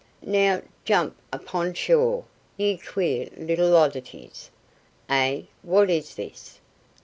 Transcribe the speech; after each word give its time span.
"Now, 0.23 0.63
jump 0.83 1.15
upon 1.31 1.75
shore, 1.75 2.25
ye 2.57 2.75
queer 2.77 3.29
little 3.37 3.77
oddities. 3.77 4.49
(Eh, 5.07 5.43
what 5.61 5.91
is 5.91 6.15
this? 6.15 6.59